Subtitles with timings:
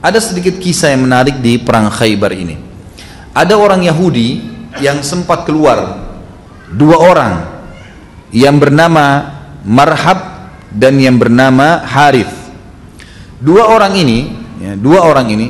[0.00, 2.56] Ada sedikit kisah yang menarik di perang Khaybar ini.
[3.36, 4.40] Ada orang Yahudi
[4.80, 6.08] yang sempat keluar
[6.72, 7.34] dua orang
[8.30, 9.36] yang bernama
[9.66, 12.32] Marhab dan yang bernama Harith.
[13.40, 14.18] Dua orang ini,
[14.60, 15.46] ya, dua orang ini,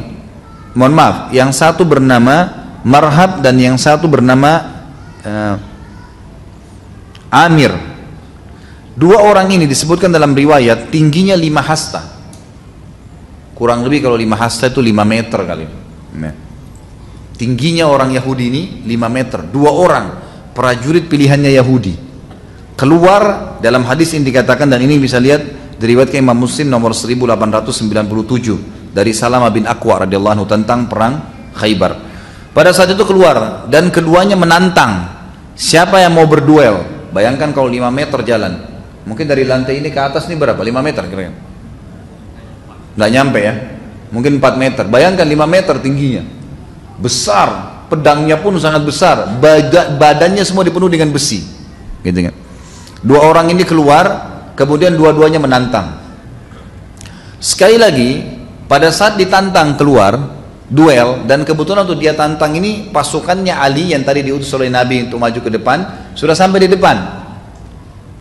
[0.74, 2.50] mohon maaf, yang satu bernama
[2.82, 4.66] Marhab dan yang satu bernama
[5.22, 5.56] uh,
[7.30, 7.70] Amir.
[8.98, 12.19] Dua orang ini disebutkan dalam riwayat tingginya lima hasta.
[13.60, 15.68] Kurang lebih kalau lima hasta itu lima meter kali.
[16.16, 16.32] Nah.
[17.36, 19.44] Tingginya orang Yahudi ini lima meter.
[19.44, 20.16] Dua orang
[20.56, 21.92] prajurit pilihannya Yahudi.
[22.72, 29.12] Keluar dalam hadis ini dikatakan dan ini bisa lihat diriwayatkan Imam Muslim nomor 1897 dari
[29.12, 31.20] Salama bin Aqwa radhiyallahu anhu tentang perang
[31.52, 32.00] Khaybar.
[32.56, 35.20] Pada saat itu keluar dan keduanya menantang
[35.52, 36.80] siapa yang mau berduel.
[37.12, 38.56] Bayangkan kalau 5 meter jalan.
[39.04, 40.56] Mungkin dari lantai ini ke atas ini berapa?
[40.56, 41.49] 5 meter kira-kira.
[42.94, 43.54] Nggak nyampe ya.
[44.10, 44.84] Mungkin 4 meter.
[44.90, 46.22] Bayangkan 5 meter tingginya.
[46.98, 47.82] Besar.
[47.90, 49.26] Pedangnya pun sangat besar.
[49.98, 51.42] Badannya semua dipenuhi dengan besi.
[52.06, 52.34] Gitu kan.
[53.02, 54.06] Dua orang ini keluar,
[54.54, 55.98] kemudian dua-duanya menantang.
[57.40, 58.20] Sekali lagi,
[58.70, 60.38] pada saat ditantang keluar,
[60.70, 65.18] duel, dan kebetulan untuk dia tantang ini pasukannya Ali yang tadi diutus oleh Nabi untuk
[65.18, 65.78] maju ke depan,
[66.14, 66.96] sudah sampai di depan.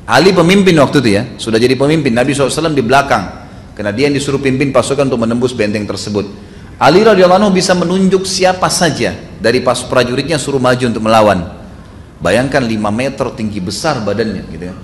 [0.09, 2.09] Ali pemimpin waktu itu ya, sudah jadi pemimpin.
[2.09, 3.39] Nabi SAW di belakang.
[3.80, 6.27] Karena dia yang disuruh pimpin pasukan untuk menembus benteng tersebut.
[6.75, 11.47] Ali radhiyallahu bisa menunjuk siapa saja dari pas prajuritnya suruh maju untuk melawan.
[12.19, 14.75] Bayangkan 5 meter tinggi besar badannya gitu ya.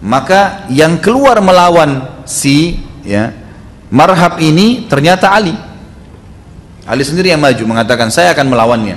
[0.00, 3.36] Maka yang keluar melawan si ya
[3.92, 5.52] Marhab ini ternyata Ali.
[6.88, 8.96] Ali sendiri yang maju mengatakan saya akan melawannya.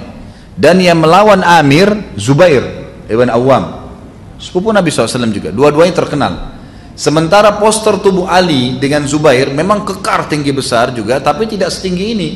[0.55, 3.91] Dan yang melawan Amir Zubair ibn Awam.
[4.39, 5.51] Sepupu Nabi SAW juga.
[5.51, 6.33] Dua-duanya terkenal.
[6.93, 12.29] Sementara poster tubuh Ali dengan Zubair memang kekar tinggi besar juga, tapi tidak setinggi ini.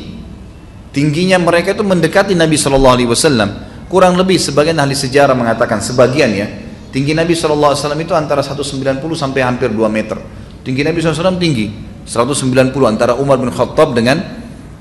[0.90, 3.50] Tingginya mereka itu mendekati Nabi Shallallahu Alaihi Wasallam.
[3.86, 6.48] Kurang lebih sebagian ahli sejarah mengatakan sebagian ya,
[6.90, 10.18] tinggi Nabi Shallallahu Alaihi Wasallam itu antara 190 sampai hampir 2 meter.
[10.66, 11.70] Tinggi Nabi SAW tinggi,
[12.02, 14.18] 190 antara Umar bin Khattab dengan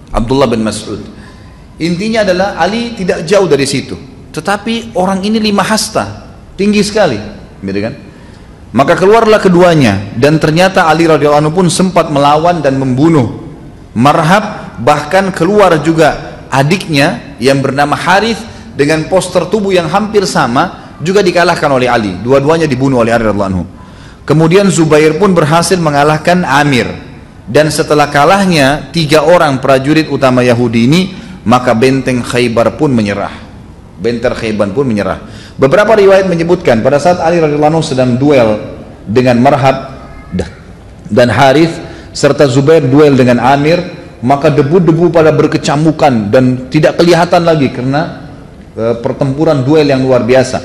[0.10, 0.98] Abdullah bin Mas'ud.
[1.78, 3.94] Intinya adalah Ali tidak jauh dari situ,
[4.34, 6.26] tetapi orang ini lima hasta,
[6.58, 7.22] tinggi sekali,
[7.62, 7.94] gitu kan?
[8.76, 13.46] Maka keluarlah keduanya dan ternyata Ali radhiyallahu anhu pun sempat melawan dan membunuh
[13.96, 18.44] Marhab bahkan keluar juga adiknya yang bernama Harith
[18.76, 22.20] dengan poster tubuh yang hampir sama juga dikalahkan oleh Ali.
[22.20, 23.64] Dua-duanya dibunuh oleh Ali radhiyallahu anhu.
[24.28, 26.92] Kemudian Zubair pun berhasil mengalahkan Amir
[27.48, 31.02] dan setelah kalahnya tiga orang prajurit utama Yahudi ini
[31.48, 33.32] maka benteng Khaybar pun menyerah.
[34.04, 35.24] Benteng Khaybar pun menyerah.
[35.56, 38.60] Beberapa riwayat menyebutkan pada saat Ali radhiyallahu sedang duel
[39.08, 39.96] dengan Marhab
[41.08, 41.72] dan Harith
[42.12, 43.80] serta Zubair duel dengan Amir,
[44.20, 48.32] maka debu-debu pada berkecamukan dan tidak kelihatan lagi karena
[48.76, 50.60] e, pertempuran duel yang luar biasa.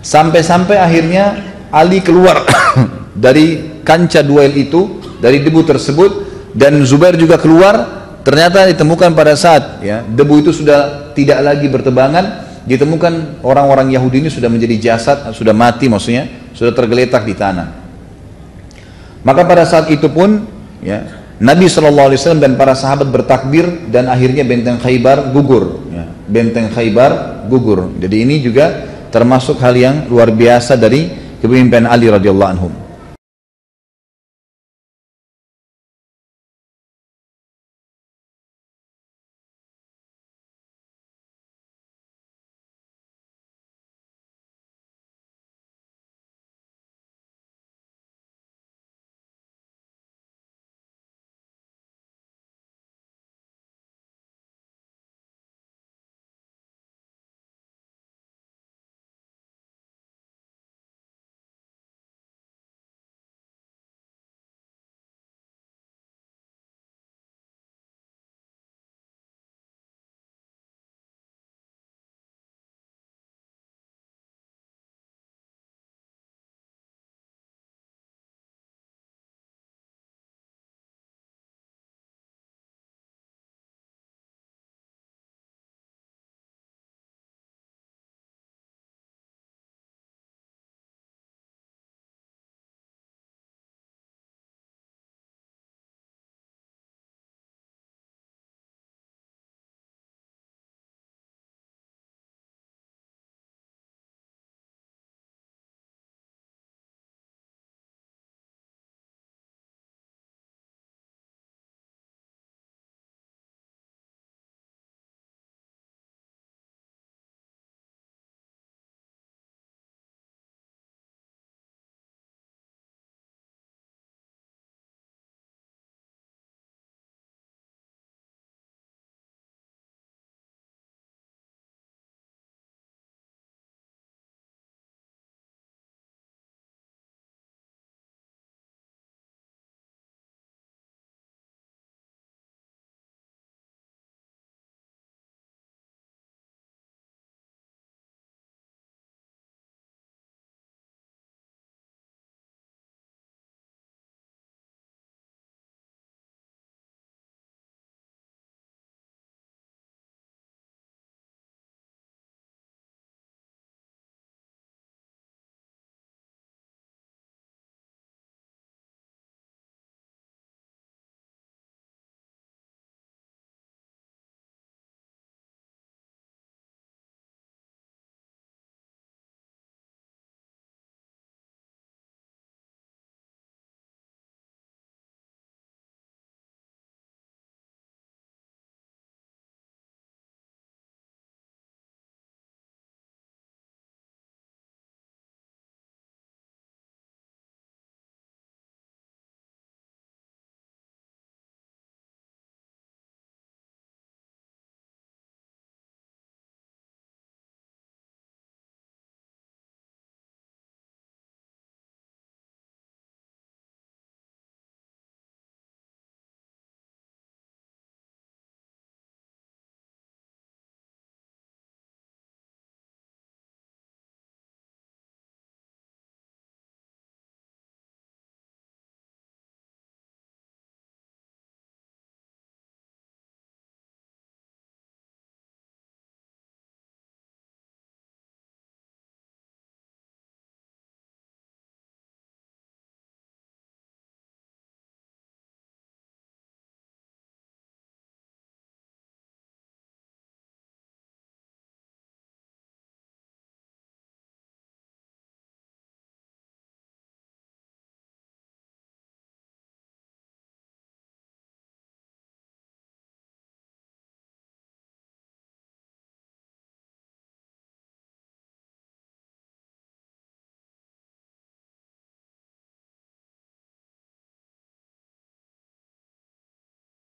[0.00, 1.24] Sampai-sampai akhirnya
[1.68, 2.44] Ali keluar
[3.24, 6.10] dari kancah duel itu, dari debu tersebut
[6.56, 8.00] dan Zubair juga keluar.
[8.28, 14.30] Ternyata ditemukan pada saat ya debu itu sudah tidak lagi bertebangan, ditemukan orang-orang Yahudi ini
[14.30, 17.68] sudah menjadi jasad, sudah mati maksudnya, sudah tergeletak di tanah.
[19.24, 20.44] Maka pada saat itu pun
[20.84, 25.88] ya, Nabi SAW dan para sahabat bertakbir dan akhirnya benteng Khaybar gugur.
[25.88, 27.94] Ya, benteng Khaybar gugur.
[27.96, 31.08] Jadi ini juga termasuk hal yang luar biasa dari
[31.40, 32.68] kepemimpinan Ali radhiyallahu anhu.